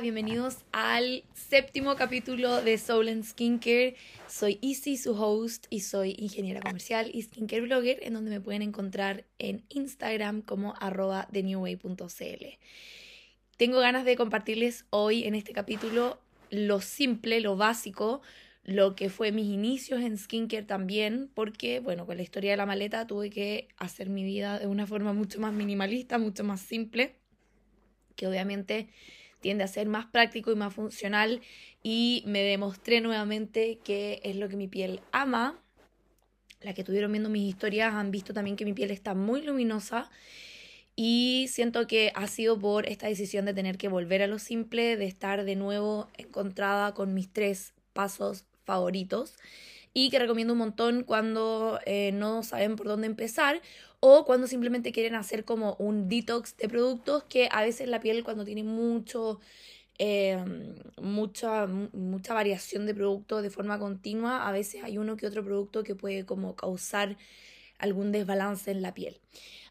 [0.00, 3.94] Bienvenidos al séptimo capítulo de Soul and Skincare.
[4.26, 8.62] Soy Izzy, su host, y soy ingeniera comercial y skincare blogger, en donde me pueden
[8.62, 12.46] encontrar en Instagram como arroba thenewway.cl.
[13.58, 16.18] Tengo ganas de compartirles hoy en este capítulo
[16.50, 18.22] lo simple, lo básico,
[18.64, 22.66] lo que fue mis inicios en skincare también, porque, bueno, con la historia de la
[22.66, 27.14] maleta tuve que hacer mi vida de una forma mucho más minimalista, mucho más simple,
[28.16, 28.88] que obviamente
[29.42, 31.42] tiende a ser más práctico y más funcional
[31.82, 35.58] y me demostré nuevamente que es lo que mi piel ama.
[36.62, 40.10] Las que estuvieron viendo mis historias han visto también que mi piel está muy luminosa
[40.94, 44.96] y siento que ha sido por esta decisión de tener que volver a lo simple,
[44.96, 49.34] de estar de nuevo encontrada con mis tres pasos favoritos
[49.94, 53.60] y que recomiendo un montón cuando eh, no saben por dónde empezar
[54.04, 58.24] o cuando simplemente quieren hacer como un detox de productos que a veces la piel
[58.24, 59.38] cuando tiene mucho
[59.98, 60.44] eh,
[61.00, 65.84] mucha, mucha variación de productos de forma continua, a veces hay uno que otro producto
[65.84, 67.16] que puede como causar
[67.78, 69.20] algún desbalance en la piel.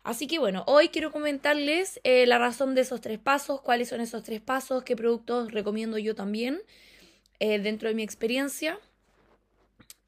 [0.04, 4.00] Así que bueno, hoy quiero comentarles eh, la razón de esos tres pasos, cuáles son
[4.00, 6.62] esos tres pasos, qué productos recomiendo yo también
[7.40, 8.78] dentro de mi experiencia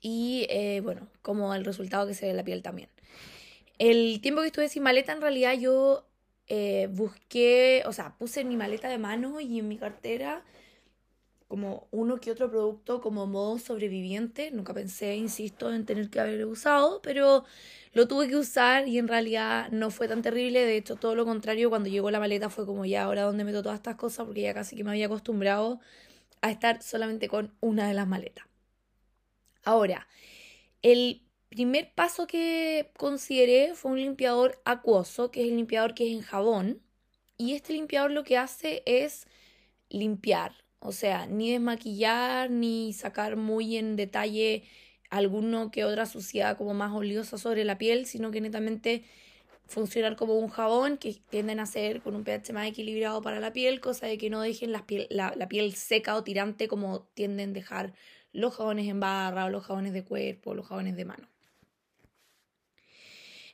[0.04, 2.90] y eh, bueno, como el resultado que se ve en la piel también.
[3.84, 6.08] El tiempo que estuve sin maleta, en realidad yo
[6.48, 10.46] eh, busqué, o sea, puse en mi maleta de mano y en mi cartera
[11.50, 14.52] como uno que otro producto como modo sobreviviente.
[14.52, 17.44] Nunca pensé, insisto, en tener que haber usado, pero
[17.92, 20.66] lo tuve que usar y en realidad no fue tan terrible.
[20.66, 23.64] De hecho, todo lo contrario, cuando llegó la maleta fue como ya ahora donde meto
[23.64, 25.82] todas estas cosas porque ya casi que me había acostumbrado
[26.40, 28.46] a estar solamente con una de las maletas.
[29.66, 30.08] Ahora,
[30.82, 31.23] el
[31.54, 36.22] primer paso que consideré fue un limpiador acuoso, que es el limpiador que es en
[36.22, 36.82] jabón.
[37.38, 39.28] Y este limpiador lo que hace es
[39.90, 44.64] limpiar, o sea, ni desmaquillar, ni sacar muy en detalle
[45.10, 49.04] alguno que otra suciedad como más oleosa sobre la piel, sino que netamente
[49.68, 53.54] funcionar como un jabón que tienden a ser con un pH más equilibrado para la
[53.54, 57.04] piel, cosa de que no dejen la piel, la, la piel seca o tirante como
[57.14, 57.94] tienden a dejar
[58.34, 61.28] los jabones en barra o los jabones de cuerpo los jabones de mano.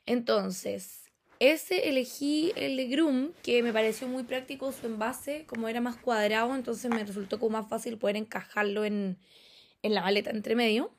[0.09, 1.03] Entonces,
[1.37, 5.97] ese elegí el de Groom, que me pareció muy práctico su envase, como era más
[5.97, 9.19] cuadrado, entonces me resultó como más fácil poder encajarlo en,
[9.83, 10.91] en la maleta entre medio.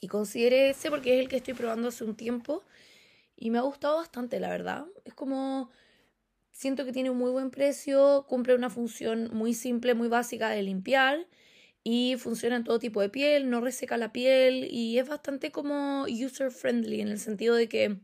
[0.00, 2.62] Y consideré ese porque es el que estoy probando hace un tiempo
[3.36, 4.84] y me ha gustado bastante, la verdad.
[5.06, 5.70] Es como,
[6.50, 10.62] siento que tiene un muy buen precio, cumple una función muy simple, muy básica de
[10.62, 11.26] limpiar
[11.84, 16.04] y funciona en todo tipo de piel, no reseca la piel y es bastante como
[16.04, 17.98] user friendly en el sentido de que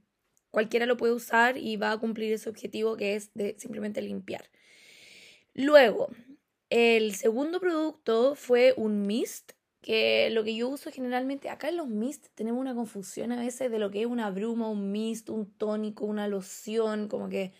[0.51, 4.51] cualquiera lo puede usar y va a cumplir ese objetivo que es de simplemente limpiar.
[5.55, 6.09] Luego,
[6.71, 11.89] el segundo producto fue un mist, que lo que yo uso generalmente, acá en los
[11.89, 15.51] mist tenemos una confusión a veces de lo que es una bruma, un mist, un
[15.53, 17.53] tónico, una loción, como que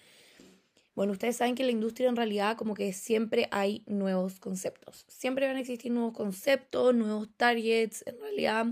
[0.99, 5.05] bueno, ustedes saben que en la industria en realidad como que siempre hay nuevos conceptos.
[5.07, 8.03] Siempre van a existir nuevos conceptos, nuevos targets.
[8.05, 8.67] En realidad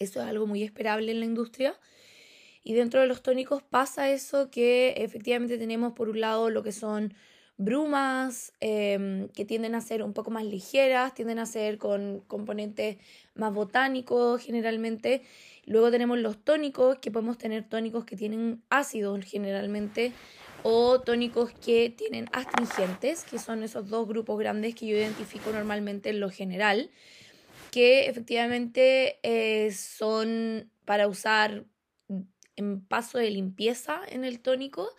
[0.00, 1.78] eso es algo muy esperable en la industria.
[2.64, 6.72] Y dentro de los tónicos pasa eso que efectivamente tenemos por un lado lo que
[6.72, 7.14] son
[7.56, 12.96] brumas, em, que tienden a ser un poco más ligeras, tienden a ser con componentes
[13.36, 15.22] más botánicos generalmente.
[15.66, 20.12] Luego tenemos los tónicos, que podemos tener tónicos que tienen ácidos generalmente
[20.68, 26.10] o tónicos que tienen astringentes, que son esos dos grupos grandes que yo identifico normalmente
[26.10, 26.90] en lo general,
[27.70, 31.66] que efectivamente eh, son para usar
[32.56, 34.90] en paso de limpieza en el tónico.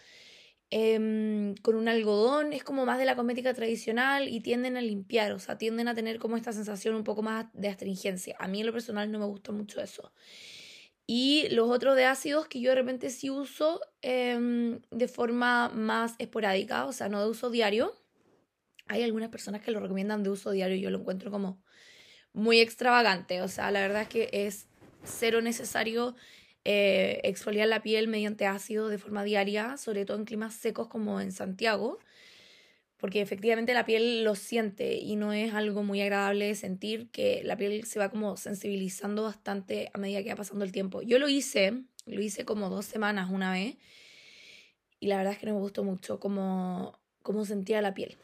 [0.69, 5.33] Em, con un algodón, es como más de la cosmética tradicional y tienden a limpiar,
[5.33, 8.37] o sea, tienden a tener como esta sensación un poco más de astringencia.
[8.39, 10.13] A mí en lo personal no me gusta mucho eso.
[11.07, 16.15] Y los otros de ácidos que yo de repente sí uso em, de forma más
[16.19, 17.95] esporádica, o sea, no de uso diario.
[18.87, 21.63] Hay algunas personas que lo recomiendan de uso diario y yo lo encuentro como
[22.33, 23.41] muy extravagante.
[23.41, 24.67] O sea, la verdad es que es
[25.03, 26.15] cero necesario
[26.65, 31.21] eh, exfoliar la piel mediante ácido de forma diaria, sobre todo en climas secos como
[31.21, 31.99] en Santiago
[32.97, 37.55] porque efectivamente la piel lo siente y no es algo muy agradable sentir que la
[37.55, 41.03] piel se va como sensibilizando bastante a medida que va pasando el tiempo.
[41.03, 43.77] Yo lo hice, lo hice como dos semanas una vez
[44.99, 48.17] y la verdad es que no me gustó mucho cómo, cómo sentía la piel.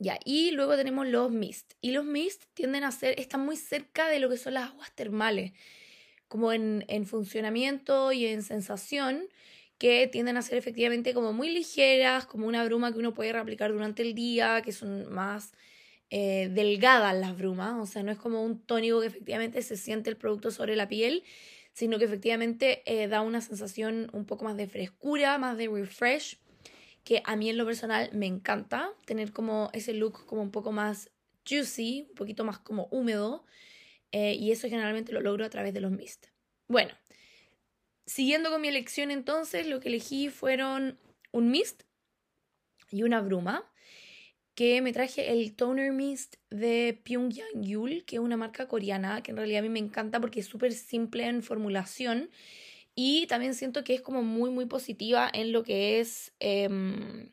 [0.00, 1.74] Ya, y luego tenemos los mist.
[1.80, 4.92] Y los mist tienden a ser, están muy cerca de lo que son las aguas
[4.92, 5.52] termales,
[6.26, 9.28] como en, en funcionamiento y en sensación
[9.84, 13.70] que tienden a ser efectivamente como muy ligeras, como una bruma que uno puede reaplicar
[13.70, 15.52] durante el día, que son más
[16.08, 20.08] eh, delgadas las brumas, o sea, no es como un tónico que efectivamente se siente
[20.08, 21.22] el producto sobre la piel,
[21.74, 26.38] sino que efectivamente eh, da una sensación un poco más de frescura, más de refresh,
[27.04, 30.72] que a mí en lo personal me encanta tener como ese look como un poco
[30.72, 31.10] más
[31.46, 33.44] juicy, un poquito más como húmedo,
[34.12, 36.28] eh, y eso generalmente lo logro a través de los mist.
[36.68, 36.94] Bueno,
[38.06, 40.98] Siguiendo con mi elección entonces, lo que elegí fueron
[41.32, 41.82] un mist
[42.90, 43.70] y una bruma,
[44.54, 49.32] que me traje el Toner Mist de Pyongyang Yul, que es una marca coreana, que
[49.32, 52.30] en realidad a mí me encanta porque es súper simple en formulación
[52.94, 57.32] y también siento que es como muy, muy positiva en lo que es em,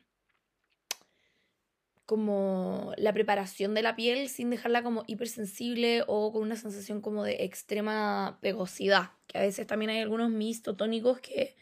[2.12, 7.24] como la preparación de la piel sin dejarla como hipersensible o con una sensación como
[7.24, 11.56] de extrema pegosidad, que a veces también hay algunos mistotónicos que,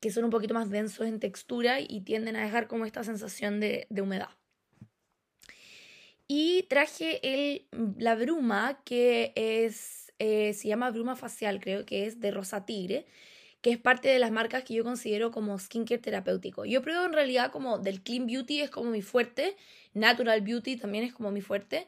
[0.00, 3.60] que son un poquito más densos en textura y tienden a dejar como esta sensación
[3.60, 4.30] de, humedad.
[6.26, 7.68] Y traje el,
[7.98, 13.06] la bruma que es, eh, se llama bruma facial, creo que es de Rosa Tigre
[13.62, 16.64] que es parte de las marcas que yo considero como skincare terapéutico.
[16.64, 19.56] Yo pruebo en realidad como del Clean Beauty es como mi fuerte,
[19.94, 21.86] Natural Beauty también es como mi fuerte,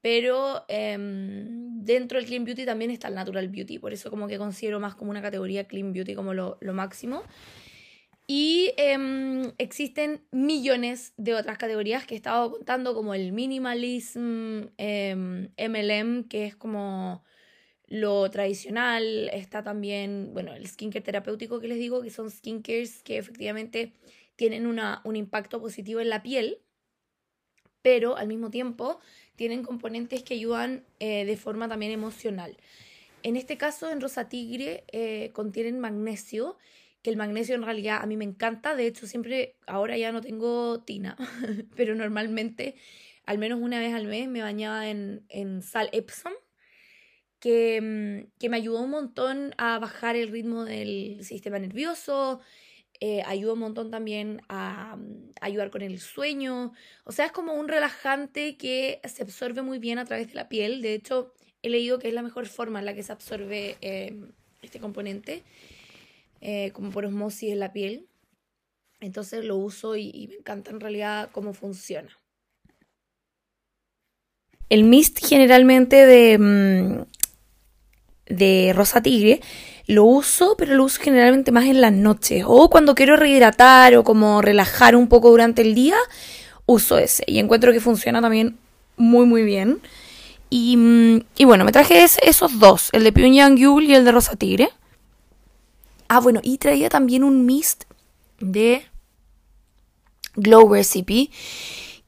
[0.00, 4.38] pero em, dentro del Clean Beauty también está el Natural Beauty, por eso como que
[4.38, 7.24] considero más como una categoría Clean Beauty como lo, máximo.
[8.28, 15.48] Y em, existen millones de otras categorías que he estado contando, como el Minimalism, MLM,
[15.56, 17.24] em, que es como
[17.88, 23.18] lo tradicional, está también, bueno, el skincare terapéutico que les digo, que son skincares que
[23.18, 23.92] efectivamente
[24.34, 26.58] tienen una, un impacto positivo en la piel,
[27.82, 28.98] pero al mismo tiempo
[29.36, 32.56] tienen componentes que ayudan eh, de forma también emocional.
[33.22, 36.58] En este caso, en Rosa Tigre, eh, contienen magnesio,
[37.02, 40.20] que el magnesio en realidad a mí me encanta, de hecho siempre, ahora ya no
[40.20, 41.16] tengo tina,
[41.76, 42.74] pero normalmente,
[43.24, 46.32] al menos una vez al mes, me bañaba en, en sal Epsom
[47.44, 52.40] Mm, que, me ayudó un montón a bajar el ritmo del sistema nervioso,
[53.00, 56.72] eh, ayudó un montón también a, mm, ayudar con el sueño.
[57.04, 60.48] O sea, es como un relajante que se absorbe muy bien a través de la
[60.48, 60.82] piel.
[60.82, 64.32] De hecho, he leído que es la mejor forma en la que se absorbe em,
[64.62, 65.42] este componente,
[66.40, 68.08] eh, como por osmosis en la piel.
[69.00, 72.10] Entonces lo uso y, y me encanta en realidad cómo funciona.
[74.68, 77.04] El mist generalmente de, mm,
[78.28, 79.40] de Rosa Tigre,
[79.86, 82.44] lo uso, pero lo uso generalmente más en las noches.
[82.46, 85.96] O cuando quiero rehidratar o como relajar un poco durante el día,
[86.66, 87.24] uso ese.
[87.26, 88.58] Y encuentro que funciona también
[88.96, 89.80] muy, muy bien.
[90.50, 94.36] Y, mm, bueno, me traje esos dos, el de Pyongyang Yul y el de Rosa
[94.36, 94.70] Tigre.
[96.08, 97.84] Ah, bueno, y traía también un mist
[98.38, 98.84] de
[100.34, 101.30] Glow Recipe,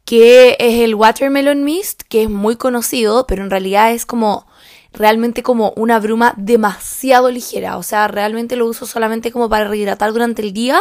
[0.05, 4.47] que es el Watermelon Mist, que es muy conocido, pero en realidad es como
[4.93, 7.77] realmente como una bruma demasiado ligera.
[7.77, 10.81] O sea, realmente lo uso solamente como para rehidratar durante el día.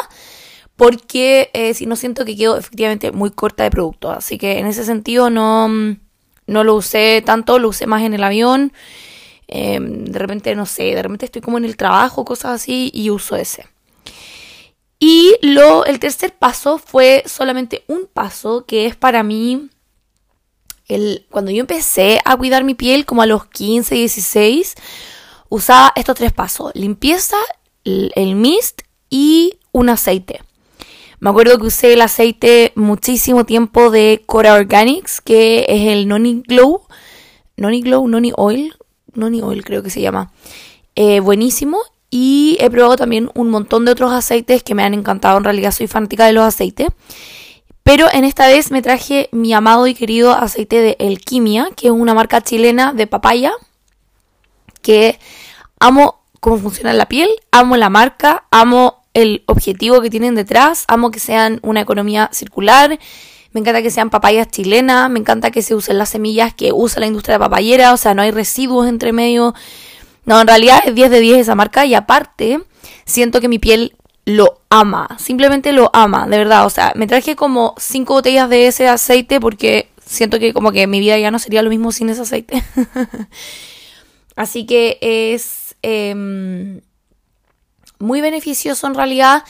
[0.76, 4.12] Porque eh, si no siento que quedo efectivamente muy corta de producto.
[4.12, 5.68] Así que en ese sentido no,
[6.48, 8.74] no lo usé tanto, lo usé más en el avión.
[9.48, 13.10] Em, de repente, no sé, de repente estoy como en el trabajo, cosas así, y
[13.10, 13.66] uso ese.
[15.00, 19.70] Y lo, el tercer paso fue solamente un paso que es para mí
[21.30, 24.76] cuando yo empecé a cuidar mi piel, como a los 15, 16,
[25.50, 27.38] usaba estos tres pasos: limpieza,
[27.84, 30.42] el, mist y un aceite.
[31.20, 36.44] Me acuerdo que usé el aceite muchísimo tiempo de Cora Organics, que es el Noni
[36.48, 36.84] Glow.
[37.58, 38.76] Noni Glow, Noni Oil.
[39.14, 40.32] Noni Oil creo que se llama.
[40.96, 41.80] Eh, buenísimo.
[42.10, 45.38] Y he probado también un montón de otros aceites que me han encantado.
[45.40, 46.88] En realidad soy fanática de los aceites.
[47.88, 51.94] Pero en esta vez me traje mi amado y querido aceite de Elquimia, que es
[51.94, 53.54] una marca chilena de papaya,
[54.82, 55.18] que
[55.80, 61.12] amo cómo funciona la piel, amo la marca, amo el objetivo que tienen detrás, amo
[61.12, 63.00] que sean una economía circular,
[63.54, 67.00] me encanta que sean papayas chilenas, me encanta que se usen las semillas que usa
[67.00, 69.56] la industria papayera, o sea, no hay residuos entre medio.
[70.26, 72.60] No, en realidad es 10 de 10 esa marca y aparte
[73.06, 73.96] siento que mi piel
[74.28, 76.66] lo ama, simplemente lo ama, de verdad.
[76.66, 80.86] O sea, me traje como cinco botellas de ese aceite porque siento que como que
[80.86, 82.62] mi vida ya no sería lo mismo sin ese aceite.
[84.36, 86.82] Así que es em,
[88.00, 89.46] muy beneficioso en realidad.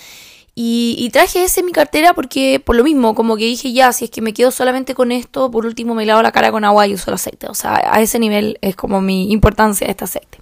[0.53, 4.05] Y, traje ese en mi cartera porque por lo mismo, como que dije ya, si
[4.05, 6.85] es que me quedo solamente con esto, por último me lavo la cara con agua
[6.85, 7.47] y uso el aceite.
[7.47, 10.39] O sea, a ese nivel es como mi importancia este aceite.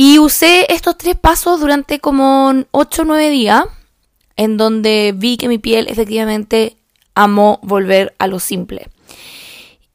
[0.00, 3.64] Y usé estos tres pasos durante como 8 o 9 días,
[4.36, 6.76] en donde vi que mi piel efectivamente
[7.16, 8.90] amó volver a lo simple.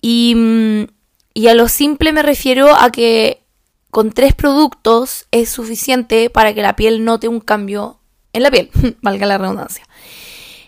[0.01, 0.87] Y, mm,
[1.33, 3.43] y a lo simple me refiero a que
[3.91, 7.97] con tres productos es suficiente para que la piel note un cambio
[8.33, 9.87] en la piel, valga la redundancia.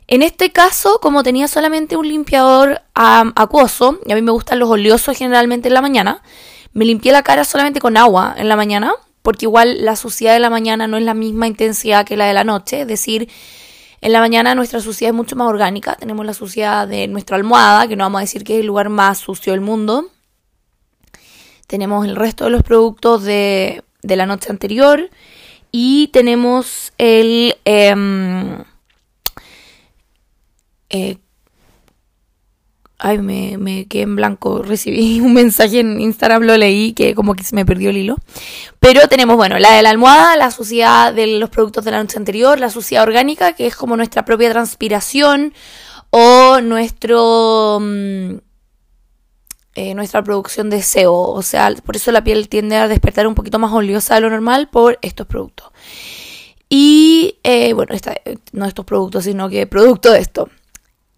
[0.07, 4.69] En este caso, como tenía solamente un limpiador acuoso, y a mí me gustan los
[4.69, 6.21] oleosos generalmente en la mañana,
[6.71, 8.93] me limpié la cara solamente con agua en la mañana
[9.25, 12.35] porque igual la suciedad de la mañana no es la misma intensidad que la de
[12.35, 13.27] la noche, es decir,
[14.01, 17.87] en la mañana nuestra suciedad es mucho más orgánica, tenemos la suciedad de nuestra almohada,
[17.87, 20.11] que no vamos a decir que es el lugar más sucio del mundo,
[21.65, 25.09] tenemos el resto de los productos de, la noche anterior
[25.71, 27.55] y tenemos el...
[27.65, 28.63] Em,
[30.91, 31.17] eh,
[32.97, 34.61] Ay, me, me quedé en blanco.
[34.63, 38.15] Recibí un mensaje en Instagram, lo leí, que como que se me perdió el hilo.
[38.79, 42.17] Pero tenemos, bueno, la de la almohada, la suciedad de los productos de la noche
[42.17, 45.53] anterior, la suciedad orgánica, que es como nuestra propia transpiración
[46.09, 47.79] o nuestro...
[47.81, 48.37] Mm,
[49.77, 51.31] eh, nuestra producción de sebo.
[51.31, 54.29] O sea, por eso la piel tiende a despertar un poquito más oleosa de lo
[54.29, 55.69] normal por estos productos.
[56.69, 58.15] Y, eh, bueno, esta,
[58.53, 60.49] no estos productos, sino que producto de esto.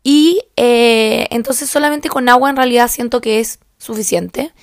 [0.09, 4.53] Y eh, entonces solamente con agua en realidad siento que es suficiente.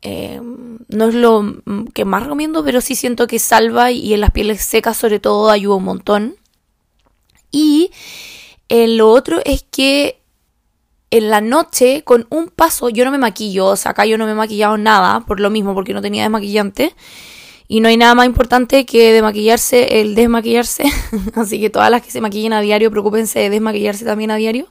[0.00, 0.40] Eh,
[0.88, 1.56] no es lo
[1.92, 5.50] que más recomiendo, pero sí siento que salva y en las pieles secas sobre todo
[5.50, 6.36] ayuda un montón.
[7.50, 7.90] Y
[8.70, 10.22] eh, lo otro es que
[11.10, 14.24] en la noche con un paso yo no me maquillo, o sea, acá yo no
[14.24, 16.94] me he maquillado nada por lo mismo, porque no tenía desmaquillante.
[17.72, 20.84] Y no hay nada más importante que desmaquillarse, el desmaquillarse.
[21.34, 24.70] Así que todas las que se maquillen a diario, preocúpense de desmaquillarse también a diario.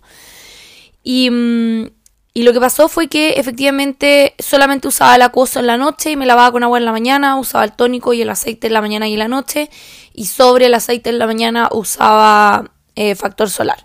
[1.03, 1.87] Y, mm,
[2.35, 6.15] y lo que pasó fue que efectivamente solamente usaba el acuoso en la noche y
[6.15, 8.81] me lavaba con agua en la mañana, usaba el tónico y el aceite en la
[8.81, 9.71] mañana y en la noche.
[10.13, 13.83] Y sobre el aceite en la mañana usaba eh, factor solar.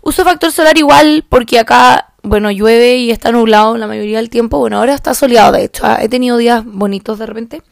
[0.00, 4.58] Uso factor solar igual porque acá, bueno, llueve y está nublado la mayoría del tiempo.
[4.58, 5.84] Bueno, ahora está soleado, de hecho.
[6.00, 7.62] He tenido días bonitos de repente.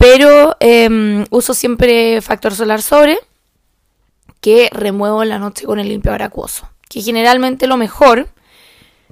[0.00, 3.18] Pero em, uso siempre factor solar sobre,
[4.40, 6.70] que remuevo en la noche con el limpiador acuoso.
[6.88, 8.26] Que generalmente lo mejor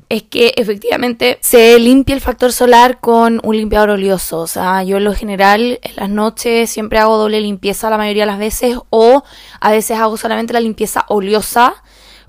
[0.09, 4.38] es que efectivamente se limpie el factor solar con un limpiador oleoso.
[4.38, 8.23] O sea, yo en lo general en las noches siempre hago doble limpieza la mayoría
[8.23, 9.23] de las veces o
[9.61, 11.83] a veces hago solamente la limpieza oleosa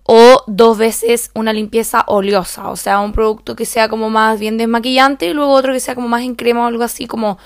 [0.03, 2.67] o dos veces una limpieza oleosa.
[2.67, 5.95] O sea, un producto que sea como más bien desmaquillante y luego otro que sea
[5.95, 7.37] como más en crema o algo así como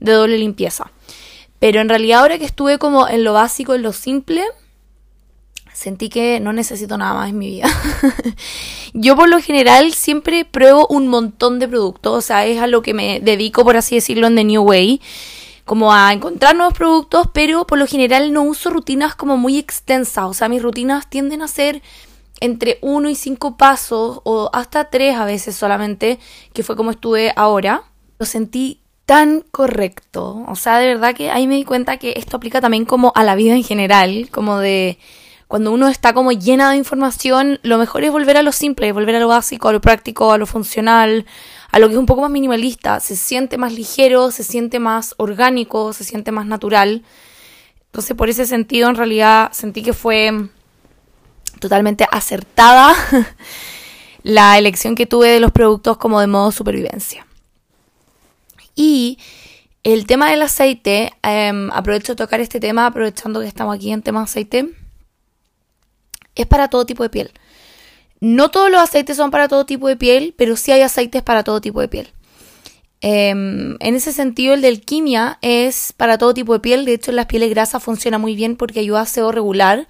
[0.00, 0.90] de doble limpieza.
[1.58, 4.42] Pero en realidad ahora que estuve como en lo básico, en lo simple,
[5.72, 7.68] sentí que no necesito nada más en mi vida.
[8.94, 12.82] Yo por lo general siempre pruebo un montón de productos, o sea, es a lo
[12.82, 15.00] que me dedico, por así decirlo, en The New Way,
[15.64, 20.24] como a encontrar nuevos productos, pero por lo general no uso rutinas como muy extensas,
[20.24, 21.82] o sea, mis rutinas tienden a ser
[22.40, 26.18] entre uno y cinco pasos o hasta tres a veces solamente,
[26.52, 27.84] que fue como estuve ahora.
[28.18, 30.44] Lo sentí tan correcto.
[30.48, 33.24] O sea, de verdad que ahí me di cuenta que esto aplica también como a
[33.24, 34.98] la vida en general, como de
[35.46, 39.14] cuando uno está como llena de información, lo mejor es volver a lo simple, volver
[39.14, 41.24] a lo básico, a lo práctico, a lo funcional,
[41.70, 42.98] a lo que es un poco más minimalista.
[42.98, 47.04] Se siente más ligero, se siente más orgánico, se siente más natural.
[47.86, 50.32] Entonces, por ese sentido, en realidad sentí que fue
[51.60, 52.94] totalmente acertada
[54.24, 57.25] la elección que tuve de los productos como de modo supervivencia.
[58.76, 59.18] Y
[59.82, 64.02] el tema del aceite, em, aprovecho de tocar este tema, aprovechando que estamos aquí en
[64.02, 64.68] tema aceite,
[66.34, 67.32] es para todo tipo de piel.
[68.20, 71.42] No todos los aceites son para todo tipo de piel, pero sí hay aceites para
[71.42, 72.08] todo tipo de piel.
[73.00, 76.84] Em, en ese sentido, el del quimia es para todo tipo de piel.
[76.84, 79.86] De hecho, en las pieles grasas funciona muy bien porque ayuda a sebo regular.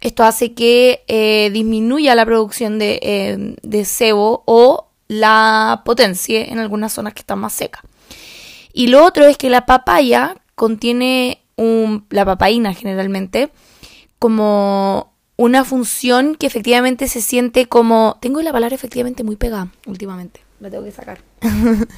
[0.00, 6.58] Esto hace que eh, disminuya la producción de, em, de sebo o la potencie en
[6.58, 7.82] algunas zonas que están más secas.
[8.76, 13.48] Y lo otro es que la papaya contiene un, la papaína generalmente
[14.18, 18.18] como una función que efectivamente se siente como...
[18.20, 21.20] Tengo la palabra efectivamente muy pegada últimamente, la tengo que sacar.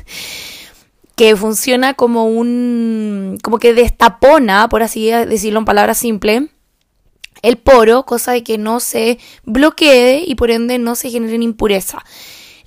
[1.17, 3.39] que funciona como un...
[3.43, 6.45] como que destapona, por así decirlo en palabras simples,
[7.43, 12.05] el poro, cosa de que no se bloquee y por ende no se generen impurezas.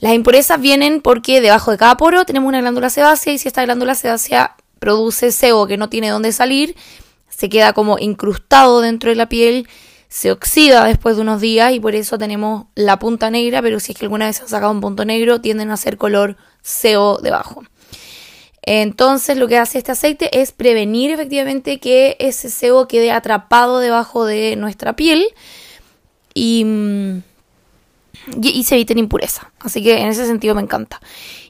[0.01, 3.63] Las impurezas vienen porque debajo de cada poro tenemos una glándula sebácea y si esta
[3.63, 6.75] glándula sebácea produce sebo que no tiene dónde salir,
[7.29, 9.70] se queda como incrustado dentro de la piel,
[10.10, 13.91] se oxida después de unos días y por eso tenemos la punta negra, pero si
[13.91, 17.20] es que alguna vez se ha sacado un punto negro, tienden a ser color sebo
[17.22, 17.63] debajo.
[18.63, 24.25] Entonces lo que hace este aceite es prevenir efectivamente que ese sebo quede atrapado debajo
[24.25, 25.27] de nuestra piel
[26.34, 26.65] y,
[28.42, 29.51] y, se eviten impureza.
[29.60, 31.01] Así que en ese sentido me encanta.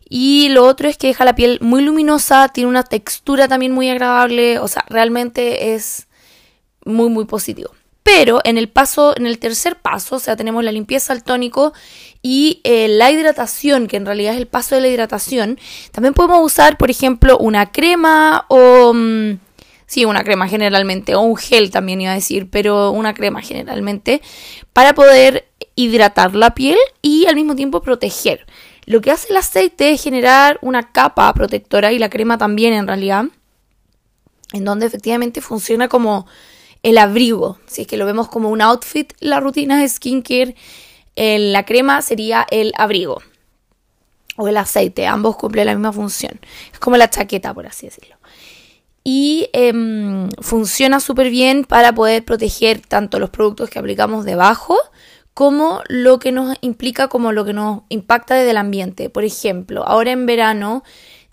[0.07, 3.89] Y lo otro es que deja la piel muy luminosa, tiene una textura también muy
[3.89, 6.07] agradable, o sea, realmente es
[6.83, 7.71] muy muy positivo.
[8.03, 11.71] Pero en el paso, en el tercer paso, o sea, tenemos la limpieza al tónico
[12.21, 15.59] y eh, la hidratación, que en realidad es el paso de la hidratación.
[15.91, 18.93] También podemos usar, por ejemplo, una crema o...
[18.93, 19.37] Mm,
[19.85, 24.21] sí, una crema generalmente, o un gel también iba a decir, pero una crema generalmente,
[24.71, 28.45] para poder hidratar la piel y al mismo tiempo proteger.
[28.85, 32.87] Lo que hace el aceite es generar una capa protectora y la crema también en
[32.87, 33.25] realidad,
[34.53, 36.25] en donde efectivamente funciona como
[36.83, 40.55] el abrigo, si es que lo vemos como un outfit, la rutina de skincare,
[41.15, 43.21] la crema sería el abrigo
[44.37, 46.39] o el aceite, ambos cumplen la misma función,
[46.73, 48.15] es como la chaqueta por así decirlo.
[49.03, 54.77] Y em, funciona súper bien para poder proteger tanto los productos que aplicamos debajo
[55.33, 59.09] como lo que nos implica, como lo que nos impacta desde el ambiente.
[59.09, 60.83] Por ejemplo, ahora en verano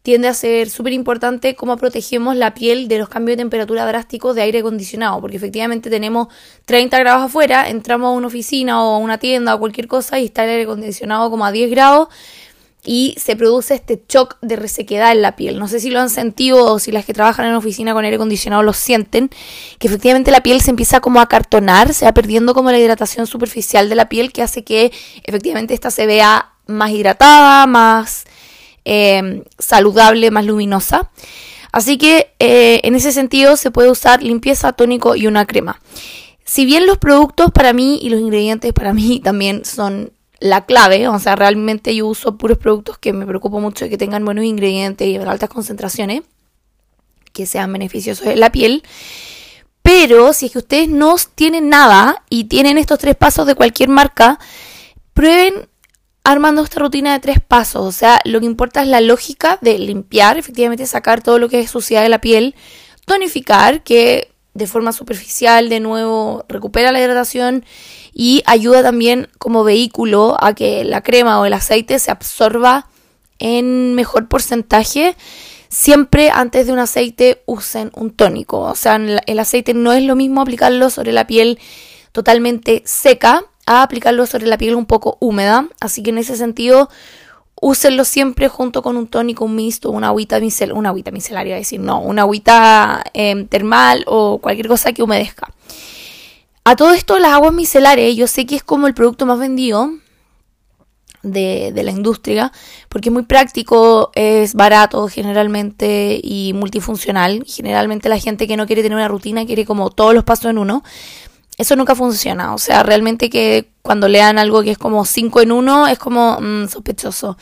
[0.02, 4.34] tiende a ser súper importante cómo protegemos la piel de los cambios de temperatura drásticos
[4.34, 6.28] de aire acondicionado, porque efectivamente tenemos
[6.64, 10.26] 30 grados afuera, entramos a una oficina o a una tienda o cualquier cosa y
[10.26, 12.08] está el aire acondicionado como a 10 grados
[12.88, 15.58] y se produce este shock de resequedad en la piel.
[15.58, 18.16] No sé si lo han sentido o si las que trabajan en oficina con aire
[18.16, 19.30] acondicionado lo sienten,
[19.78, 23.26] que efectivamente la piel se empieza como a cartonar, se va perdiendo como la hidratación
[23.26, 24.92] superficial de la piel que hace que
[25.24, 28.24] efectivamente esta se vea más hidratada, más
[28.90, 31.10] Em, saludable, más luminosa.
[31.72, 35.78] Así que eh, en ese sentido se puede usar limpieza, tónico y una crema.
[36.46, 41.08] Si bien los productos para mí y los ingredientes para mí también son la clave,
[41.08, 44.44] o sea, realmente yo uso puros productos que me preocupo mucho de que tengan buenos
[44.44, 46.22] ingredientes y altas concentraciones,
[47.32, 48.82] que sean beneficiosos en la piel.
[49.82, 53.88] Pero si es que ustedes no tienen nada y tienen estos tres pasos de cualquier
[53.88, 54.38] marca,
[55.14, 55.68] prueben
[56.24, 57.82] armando esta rutina de tres pasos.
[57.82, 61.60] O sea, lo que importa es la lógica de limpiar, efectivamente sacar todo lo que
[61.60, 62.54] es suciedad de la piel,
[63.06, 67.64] tonificar, que de forma superficial de nuevo recupera la hidratación
[68.12, 72.88] y ayuda también como vehículo a que la crema o el aceite se absorba
[73.38, 75.16] en mejor porcentaje.
[75.68, 78.60] Siempre antes de un aceite usen un tónico.
[78.60, 81.60] O sea, el aceite no es lo mismo aplicarlo sobre la piel
[82.10, 85.68] totalmente seca a aplicarlo sobre la piel un poco húmeda.
[85.80, 86.88] Así que en ese sentido,
[87.60, 91.80] úsenlo siempre junto con un tónico, un mixto, una agüita micel, una agüita micelaria, decir,
[91.80, 95.52] no, una agüita em, termal o cualquier cosa que humedezca.
[96.64, 99.90] A todo esto, las aguas micelares, yo sé que es como el producto más vendido
[101.22, 102.52] de, de, la industria,
[102.88, 107.42] porque es muy práctico, es barato generalmente y multifuncional.
[107.46, 110.58] Generalmente la gente que no quiere tener una rutina quiere como todos los pasos en
[110.58, 110.82] uno
[111.58, 112.54] eso nunca funciona.
[112.54, 116.38] O sea, realmente que cuando lean algo que es como 5 en 1 es como
[116.40, 117.36] mm, sospechoso.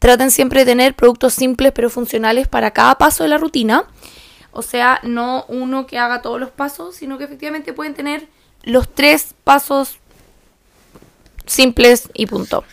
[0.00, 3.84] Traten siempre de tener productos simples pero funcionales para cada paso de la rutina.
[4.50, 8.28] O sea, no uno que haga todos los pasos, sino que efectivamente pueden tener
[8.64, 9.98] los tres pasos
[11.46, 12.64] simples y punto.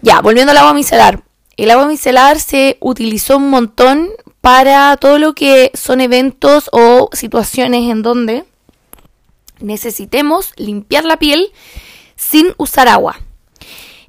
[0.00, 1.24] Ya, volviendo al agua micelar.
[1.56, 7.90] El agua micelar se utilizó un montón para todo lo que son eventos o situaciones
[7.90, 8.44] en donde
[9.60, 11.52] necesitemos limpiar la piel
[12.16, 13.20] sin usar agua.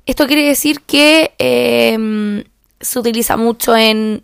[0.05, 2.43] Esto quiere decir que em,
[2.79, 4.23] se utiliza mucho en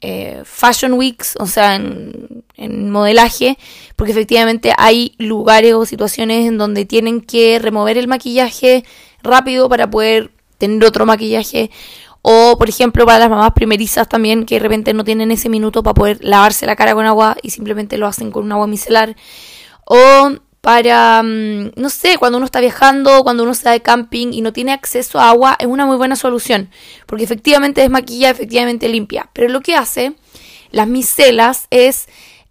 [0.00, 3.58] eh, fashion weeks, o sea, en, en, modelaje,
[3.96, 8.84] porque efectivamente hay lugares o situaciones en donde tienen que remover el maquillaje
[9.22, 11.70] rápido para poder tener otro maquillaje.
[12.22, 15.82] O, por ejemplo, para las mamás primerizas también, que de repente no tienen ese minuto
[15.82, 19.14] para poder lavarse la cara con agua y simplemente lo hacen con un agua micelar.
[19.86, 24.40] O para, mm, no sé, cuando uno está viajando, cuando uno está de camping y
[24.40, 26.70] no tiene acceso a agua, es una muy buena solución,
[27.06, 29.30] porque efectivamente desmaquilla, efectivamente limpia.
[29.32, 30.14] Pero lo que hace
[30.72, 32.08] las micelas es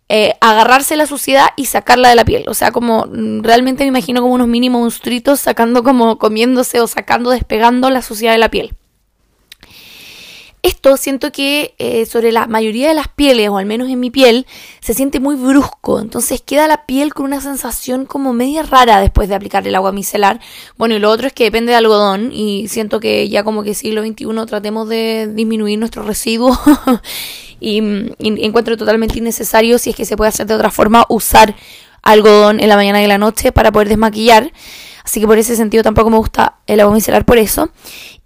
[0.08, 2.46] eh, agarrarse la suciedad y sacarla de la piel.
[2.48, 6.88] O sea, como mm, realmente me imagino como unos mini monstruitos sacando como comiéndose o
[6.88, 8.76] sacando, despegando la suciedad de la piel.
[10.98, 14.46] Siento que eh, sobre la mayoría de las pieles, o al menos en mi piel,
[14.82, 16.00] se siente muy brusco.
[16.00, 19.92] Entonces queda la piel con una sensación como media rara después de aplicar el agua
[19.92, 20.40] micelar.
[20.78, 22.32] Bueno, y lo otro es que depende de algodón.
[22.32, 26.58] Y siento que ya como que siglo XXI tratemos de disminuir nuestros residuos.
[27.60, 27.82] y,
[28.20, 31.56] y encuentro totalmente innecesario, si es que se puede hacer de otra forma, usar
[32.04, 34.52] algodón en la mañana y en la noche para poder desmaquillar.
[35.04, 37.70] Así que por ese sentido tampoco me gusta el agua micelar por eso.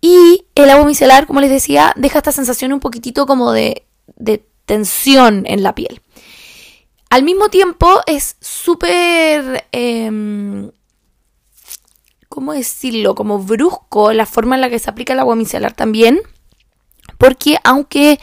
[0.02, 3.86] Y el agua micelar, como les decía, deja esta sensación un poquitito como de,
[4.16, 6.02] de tensión en la piel.
[7.10, 9.66] Al mismo tiempo es súper...
[9.72, 10.72] Em,
[12.30, 13.16] ¿Cómo decirlo?
[13.16, 16.22] Como brusco la forma en la que se aplica el agua micelar también.
[17.18, 18.20] Porque aunque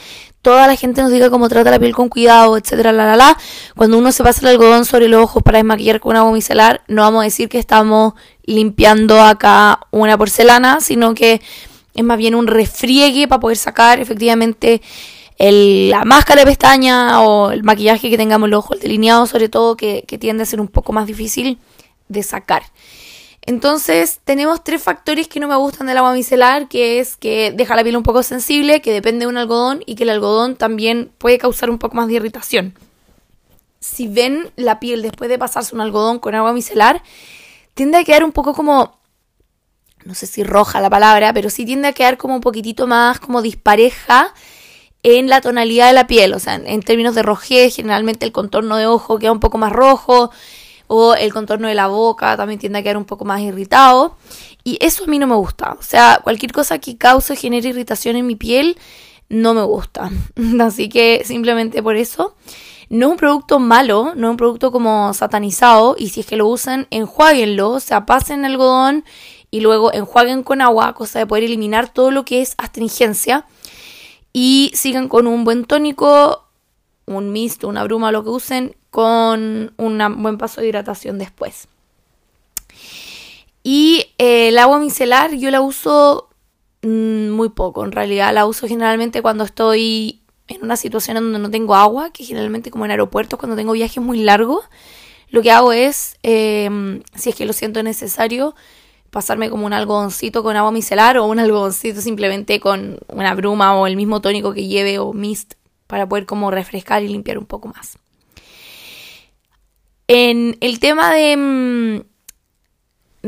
[0.47, 3.37] toda la gente nos diga cómo trata la piel con cuidado, etcétera, la, la, la,
[3.75, 7.03] cuando uno se pasa el algodón sobre los ojos para desmaquillar con agua micelar, no
[7.03, 11.43] vamos a decir que estamos limpiando acá una porcelana, sino que
[11.97, 14.83] es más bien un refriegue para poder sacar efectivamente
[15.39, 19.49] la máscara de pestaña o el maquillaje que tengamos en los ojos, el delineado sobre
[19.49, 21.59] todo, que, que tiende a ser un poco más difícil
[22.09, 22.63] de sacar.
[23.47, 27.77] Entonces tenemos tres factores que no me gustan del agua micelar, que es que deja
[27.77, 31.13] la piel un poco sensible, que depende de un algodón y que el algodón también
[31.19, 32.75] puede causar un poco más de irritación.
[33.79, 37.03] Si ven la piel después de pasarse un algodón con agua micelar,
[37.75, 38.96] tiende a quedar un poco como,
[40.07, 43.21] no sé si roja la palabra, pero sí tiende a quedar como un poquitito más
[43.21, 44.33] como dispareja
[45.03, 48.77] en la tonalidad de la piel, o sea, en, términos de rojez, generalmente el contorno
[48.77, 50.31] de ojo queda un poco más rojo,
[50.89, 54.17] o el contorno de la boca también tiende a quedar un poco más irritado.
[54.65, 55.77] Y eso a mí no me gusta.
[55.79, 58.77] O sea, cualquier cosa que cause genere irritación en mi piel
[59.29, 60.11] no me gusta.
[60.61, 62.35] Así que simplemente por eso.
[62.89, 65.97] No es un producto malo, no es un producto como satanizado.
[65.99, 67.71] Y si es que lo usan, enjuáguenlo.
[67.71, 69.05] O sea, pasen algodón
[69.51, 73.47] y luego enjuaguen con agua, cosa de poder eliminar todo lo que es astringencia
[74.33, 76.47] y sigan con un buen tónico,
[77.07, 81.69] un mist, una bruma, lo que usen, con un buen paso de hidratación después.
[83.63, 86.29] Y eh, el agua micelar yo la uso
[86.83, 91.39] mm, muy poco, en realidad la uso generalmente cuando estoy en una situación en donde
[91.39, 94.65] no tengo agua, que generalmente como en aeropuertos cuando tengo viajes muy largos,
[95.31, 98.55] lo que hago es, em, si es que lo siento necesario,
[99.11, 103.87] pasarme como un algodoncito con agua micelar o un algodoncito simplemente con una bruma o
[103.87, 105.55] el mismo tónico que lleve o mist
[105.87, 107.99] para poder como refrescar y limpiar un poco más.
[110.09, 112.01] En el tema de, mm,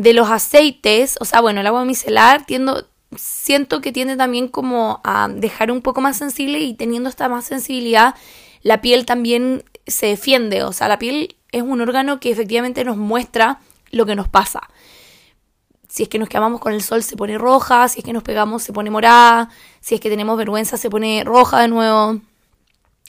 [0.00, 2.46] de los aceites, o sea, bueno, el agua micelar
[3.16, 7.46] siento que tiende también como a dejar un poco más sensible y teniendo esta más
[7.46, 8.14] sensibilidad,
[8.62, 12.96] la piel también se defiende, o sea, la piel es un órgano que efectivamente nos
[12.96, 13.60] muestra
[13.90, 14.68] lo que nos pasa.
[15.88, 18.22] Si es que nos quemamos con el sol se pone roja, si es que nos
[18.22, 19.48] pegamos se pone morada,
[19.80, 22.20] si es que tenemos vergüenza se pone roja de nuevo.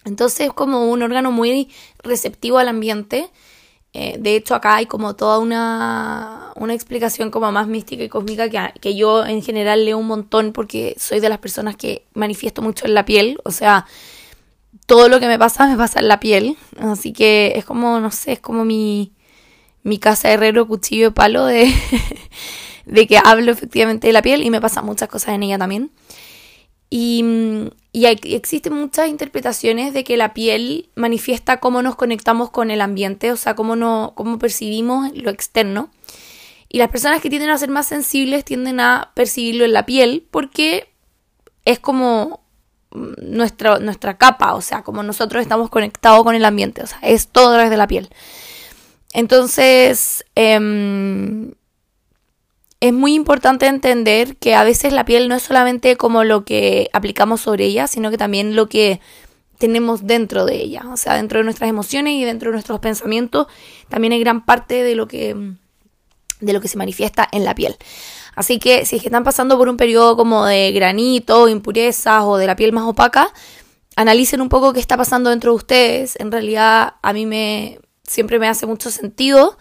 [0.06, 1.70] Entonces es como un órgano muy
[2.04, 3.30] receptivo al ambiente.
[3.92, 8.48] Eh, de hecho acá hay como toda una, una explicación como más mística y cósmica
[8.50, 12.62] que, que yo en general leo un montón porque soy de las personas que manifiesto
[12.62, 13.40] mucho en la piel.
[13.44, 13.88] O sea,
[14.86, 16.58] todo lo que me pasa me pasa en la piel.
[16.80, 19.12] Así que es como, no sé, es como mi,
[19.84, 21.74] mi casa herrero cuchillo de palo de...
[22.90, 25.92] de que hablo efectivamente de la piel y me pasan muchas cosas en ella también.
[26.90, 27.24] Y,
[27.92, 33.32] y existen muchas interpretaciones de que la piel manifiesta cómo nos conectamos con el ambiente,
[33.32, 35.92] o sea, cómo, no, cómo percibimos lo externo.
[36.68, 40.28] Y las personas que tienden a ser más sensibles tienden a percibirlo en la piel
[40.32, 40.92] porque
[41.66, 42.42] es como
[42.92, 47.28] nuestra, nuestra capa, o sea, como nosotros estamos conectados con el ambiente, o sea, es
[47.28, 48.10] todo a través de la piel.
[49.14, 51.54] Entonces, eh,
[52.82, 56.90] es muy importante entender que a veces la piel no es solamente como lo que
[56.94, 59.02] aplicamos sobre ella, sino que también lo que
[59.58, 63.48] tenemos dentro de ella, o sea, dentro de nuestras emociones y dentro de nuestros pensamientos,
[63.90, 65.36] también hay gran parte de lo que
[66.40, 67.76] de lo que se manifiesta en la piel.
[68.34, 72.38] Así que si es que están pasando por un periodo como de granito, impurezas o
[72.38, 73.34] de la piel más opaca,
[73.98, 76.16] analicen un poco qué está pasando dentro de ustedes.
[76.18, 79.58] En realidad a mí me siempre me hace mucho sentido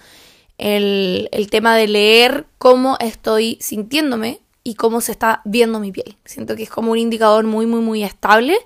[0.59, 6.17] el, tema de leer cómo estoy sintiéndome y cómo se está viendo mi piel.
[6.25, 8.59] Siento que es como un indicador muy, muy, muy estable.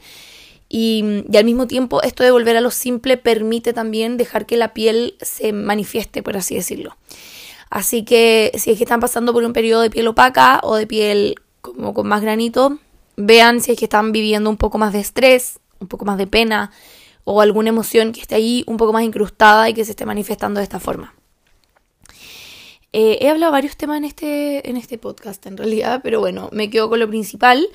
[0.68, 4.57] Y, y, al mismo tiempo esto de volver a lo simple permite también dejar que
[4.57, 6.96] la piel se manifieste, por así decirlo.
[7.68, 10.87] Así que si es que están pasando por un periodo de piel opaca o de
[10.87, 12.78] piel como con más granito,
[13.16, 16.26] vean si es que están viviendo un poco más de estrés, un poco más de
[16.26, 16.70] pena
[17.24, 20.59] o alguna emoción que esté ahí un poco más incrustada y que se esté manifestando
[20.59, 21.14] de esta forma.
[22.92, 26.70] Eh, he hablado varios temas en este, en este podcast en realidad, pero bueno, me
[26.70, 27.66] quedo con lo principal.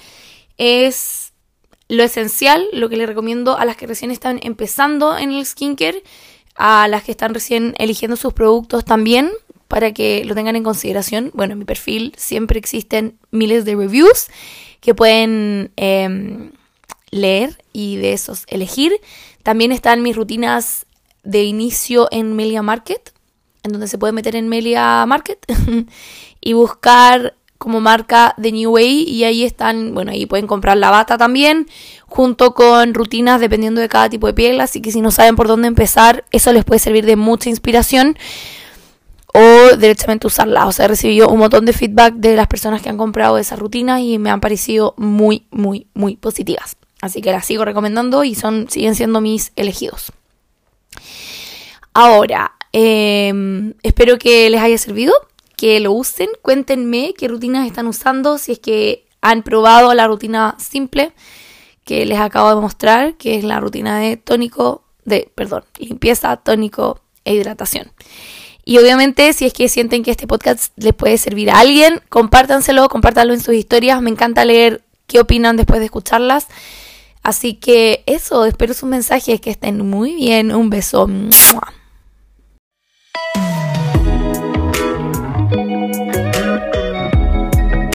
[0.57, 1.33] Es
[1.87, 6.03] lo esencial, lo que le recomiendo a las que recién están empezando en el skincare,
[6.55, 9.31] a las que están recién eligiendo sus productos también,
[9.67, 11.31] para que lo tengan en consideración.
[11.33, 14.27] Bueno, en mi perfil siempre existen miles de reviews
[14.81, 16.51] que pueden em,
[17.11, 18.93] leer y de esos elegir.
[19.43, 20.85] También están mis rutinas
[21.23, 23.13] de inicio en Melia Market,
[23.67, 25.39] en donde se puede meter en Melia Market
[26.41, 30.91] y buscar como marca de New Way y ahí están, bueno, ahí pueden comprar la
[30.91, 31.67] bata también,
[32.05, 35.47] junto con rutinas dependiendo de cada tipo de piel, así que si no saben por
[35.47, 38.17] dónde empezar, eso les puede servir de mucha inspiración
[39.33, 40.65] o directamente usarla.
[40.67, 43.59] O sea, he recibido un montón de feedback de las personas que han comprado esas
[43.59, 46.77] rutinas y me han parecido muy, muy, muy positivas.
[47.01, 50.11] Así que las sigo recomendando y son, siguen siendo mis elegidos.
[51.93, 55.13] Ahora, em, espero que les haya servido
[55.55, 56.29] que lo usen.
[56.43, 61.11] Cuéntenme qué rutinas están usando, si es que han probado la rutina simple
[61.83, 66.99] que les acabo de mostrar, que es la rutina de tónico, de, perdón, limpieza, tónico
[67.25, 67.91] e hidratación.
[68.63, 72.89] Y obviamente, si es que sienten que este podcast les puede servir a alguien, compártanselo,
[72.89, 74.01] compártanlo en sus historias.
[74.01, 76.47] Me encanta leer qué opinan después de escucharlas.
[77.23, 80.53] Así que eso, espero sus mensajes, que estén muy bien.
[80.53, 81.07] Un beso.